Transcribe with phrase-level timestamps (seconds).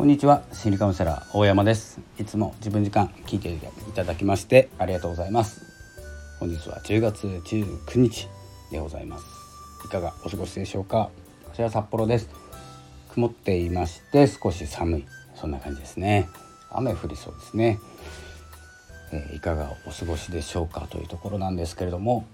[0.00, 2.00] こんにちは心理カウンセラー大山です。
[2.18, 3.58] いつも自分時間聞いてい
[3.94, 5.60] ただきましてありがとうございます。
[6.38, 8.26] 本日は10月19日
[8.72, 9.26] でございます。
[9.84, 11.10] いかがお過ごしでしょうか？
[11.44, 12.30] こちら札幌です。
[13.12, 15.06] 曇っていまして少し寒い。
[15.34, 16.30] そんな感じですね。
[16.70, 17.78] 雨降りそうですね、
[19.12, 20.86] えー、いかがお過ごしでしょうか？
[20.88, 22.24] というところなんですけれども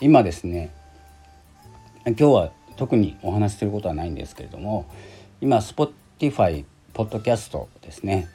[0.00, 0.72] 今ですね
[2.06, 4.88] 今日は特にお話しすることはないんですけれども
[5.40, 6.64] 今 Spotify
[7.00, 8.28] ポッドキャストですね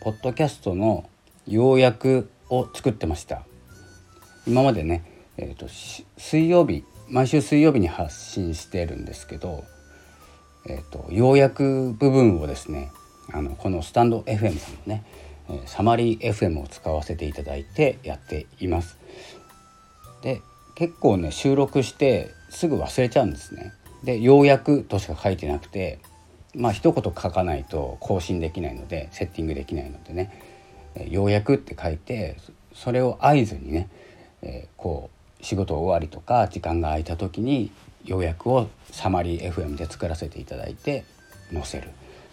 [0.00, 1.10] ポッドキャストの
[1.48, 3.42] 要約を作ってました
[4.46, 5.02] 今までね、
[5.36, 5.66] えーと、
[6.16, 9.64] 水曜日毎週水曜日に発信してるんですけど、
[10.68, 12.92] えーと、要約部分をですね
[13.32, 15.02] あのこのスタンド FM さんのね
[15.66, 18.96] サマリー FM を使わせていただいてやっています。
[20.22, 20.40] で
[20.76, 23.72] 結構ね収録してすぐ忘れちゃうんですね。
[24.04, 25.98] で要約としか書いてなくて
[26.54, 30.30] まあ一言書かないと更新できないのでセッティングできないのでね
[31.10, 32.36] 「ようやく」って書いて
[32.74, 33.88] それを合図にね、
[34.42, 35.10] えー、こ
[35.40, 37.70] う仕事終わりとか時間が空いた時に
[38.04, 41.04] 要約をサマリー FM で作らせていただいて
[41.52, 41.90] 載せる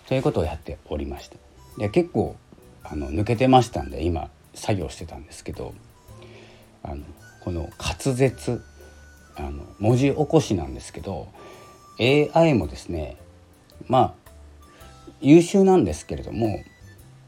[0.08, 1.38] ということをやっておりました。
[1.78, 2.36] で結構
[2.84, 5.74] あの抜けてましたんで今作業してたんですけど
[6.84, 7.04] あの
[7.42, 8.62] この滑舌
[9.36, 11.28] あの文字起こしなんですけど
[12.00, 13.18] AI もですね
[13.88, 14.14] まあ
[15.22, 16.64] 優秀なんですけれども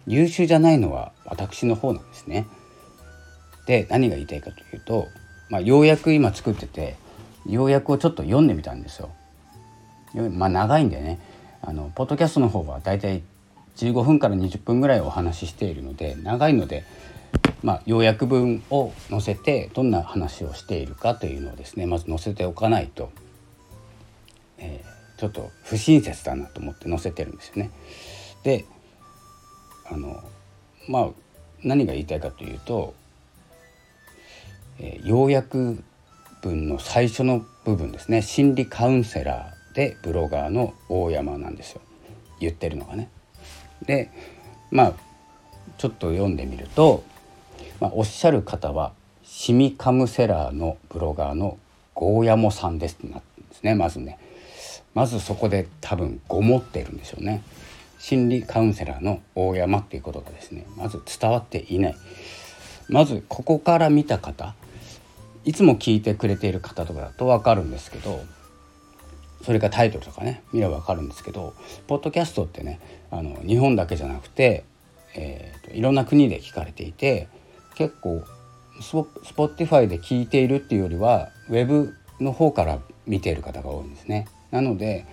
[0.08, 2.48] 優秀じゃないのは私の方なんですね。
[3.66, 5.08] で何が言いたいかというと、
[5.50, 6.98] まあ、ようやく今作ってて
[7.46, 9.10] ようやくをちょっと読んでみたんですよ。
[10.32, 11.20] まあ長いんでね
[11.62, 13.24] あのポッドキャストの方はだいたい
[13.78, 16.84] 15分から20分ぐらいお話ししているので長いので、
[17.64, 23.12] まあ、要約文を載せてどんな話をしているかというのをですねまず載せておかないと、
[24.60, 24.84] え
[25.24, 27.72] ちょっと不親切だなと思って載せてるんですよね。
[28.44, 28.66] で
[29.90, 30.22] あの
[30.90, 31.10] まあ
[31.64, 32.94] 何が言いたいかというと、
[34.80, 35.82] えー、要約
[36.42, 41.82] 文の最初の部分ですね心理カウンセラーでブロガーの大山なんですよ
[42.42, 43.10] 言ってるのがね。
[43.86, 44.12] で
[44.72, 44.94] まあ
[45.78, 47.06] ちょっと読んでみると、
[47.80, 48.92] まあ、おっしゃる方は
[49.24, 51.58] シミカムセラーのブロガーの
[51.94, 54.20] ゴーヤモさんですってなってるんですねまずね。
[54.94, 57.44] まずそこで多分ごもっているんでしょうね。
[58.00, 60.66] 心理カウンセラーの大山っていうことがですね。
[60.76, 61.96] まず伝わっていない。
[62.90, 64.56] まずここから見た方
[65.46, 68.22] いつも聞いてくれている方とかだと分かるんですけど
[69.42, 71.54] それかタイトルとかね見れば分かるんですけど
[71.88, 72.80] ポッドキャストってね
[73.12, 74.64] あの日本だけじゃなくて、
[75.16, 77.28] えーと、いろんな国で聞かれていて
[77.76, 78.24] 結構
[78.82, 84.28] Spotify で聞いているっていうよりはウェブの方から見ている方が多いんですね。
[84.54, 85.08] なので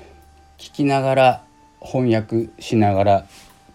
[0.58, 1.44] 聞きながら
[1.80, 3.26] 翻訳しながらっ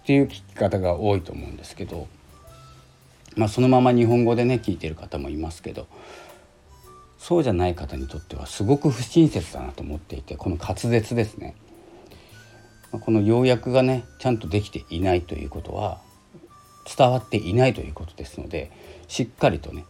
[0.05, 2.07] ていう聞き方が多いと思うんですけど、
[3.35, 5.87] まあ、そのまま日本語でね聞いてる方もいますけど
[7.17, 11.55] そうじゃない方にとってはすごく不親切だなと思っていてこの滑舌ですね。
[12.91, 15.99] この要約がねちゃんとできていないということは
[16.95, 18.71] 伝わっていないということですので
[19.07, 19.85] しっかりとね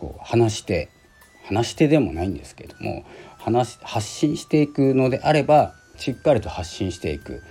[0.00, 0.90] こう話して
[1.50, 3.04] 話し手でもないんですけれども
[3.38, 7.42] 話発信していくのであればしっかりと発信していく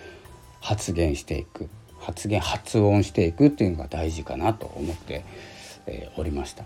[0.62, 5.26] 発言していく発言発音していくっていうのが大事かなと思って、
[5.86, 6.64] えー、おりました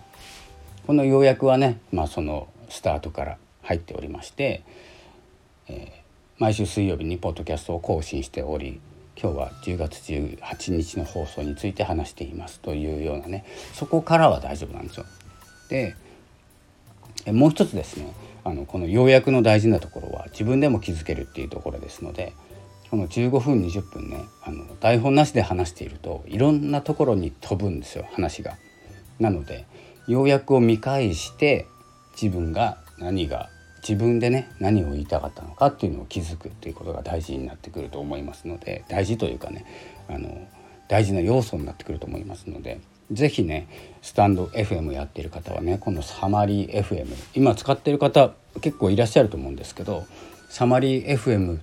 [0.85, 4.63] この要約はね、まあ、そのスタートから入っておりまして、
[5.67, 8.79] えー、毎週水曜日にポッドキャストを更新しており
[9.19, 15.05] 今日は10月18日の放送について話していますというようなねそこからは大丈夫なんですよ。
[15.69, 15.95] で
[17.31, 18.13] もう一つですね
[18.43, 22.33] あのこの要約の大事なところは自分でも気づけるっていうところですので
[22.89, 28.55] この15分20分ねあの台本なしで話しているといろんなところに飛ぶんですよ話が。
[29.19, 29.65] なので
[30.07, 31.65] 要約を見返して
[32.21, 33.49] 自分が何が
[33.87, 39.65] 自分でね何を言いたかったのかっていうのを気づくっていうことが大事になってくると思いますので大事というかね
[40.07, 40.47] あの
[40.87, 42.79] 大事な要素になってくると思いますので
[43.13, 43.67] 是非ね
[44.01, 50.05] スタンド FM やってる方はねこのサマリー FM 今使ってる方結構いらっしゃると思うんですけど
[50.49, 51.59] サマリー FM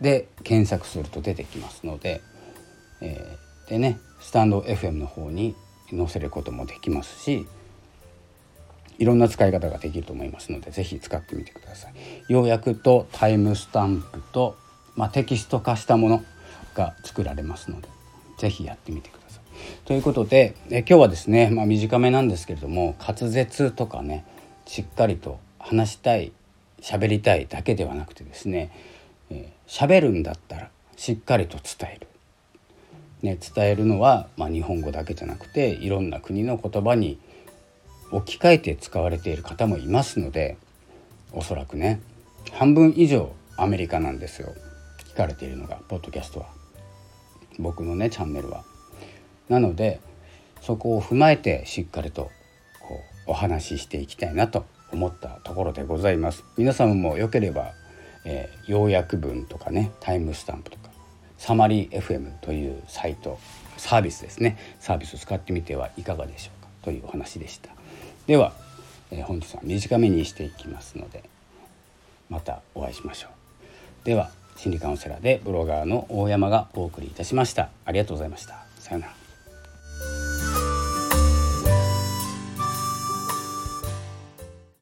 [0.00, 2.20] で検索すると出てきますので、
[3.00, 5.54] えー、でねスタンド FM の方に
[5.90, 7.46] 載せることもできますし
[8.98, 11.92] いろんな使い方ができると思いますので是非使ってみてください。
[12.28, 14.56] 要約とタイムスタンプと、
[14.94, 16.24] まあ、テキスト化したもの
[16.74, 17.88] が作られますので
[18.36, 19.40] 是非やってみてください。
[19.84, 24.24] ということでえ今日はですね、まあ、短めなんですけれども滑舌とかね
[24.66, 26.32] しっかりと話したい
[26.80, 28.70] 喋りたいだけではなくてですね
[29.66, 32.06] 喋、えー、るんだったらしっかりと伝える。
[33.22, 37.18] ね、伝えるのは、まあ、日本語だけじゃなくていろんな国の言葉に
[38.10, 40.56] 置き換えて使われている方もいますので
[41.32, 42.00] おそらくね
[42.52, 44.54] 半分以上アメリカなんですよ。
[45.10, 46.46] 聞かれているのがポッドキャストは。
[47.58, 48.64] 僕のねチャンネルは。
[49.50, 50.00] なので
[50.62, 52.30] そこを踏まえてしっかりと
[52.80, 56.44] こうお話ししていきたいなと思ったところでございます。
[56.56, 57.72] 皆様もよければ、
[58.24, 60.90] えー、要約文とかねタイムスタンプとか
[61.36, 63.38] サマリー FM というサイト
[63.76, 64.56] サービスですね。
[64.78, 67.70] サービスを使ってみてはいかがでしょうかというお話でした。
[68.26, 68.52] では、
[69.10, 71.24] えー、本日は短めにしていきますので
[72.28, 74.06] またお会いしましょう。
[74.06, 77.70] では心理カウンセラーでブロガーの大山がお送りいたしました。
[77.84, 78.64] ありがとうございました。
[78.78, 79.19] さようなら。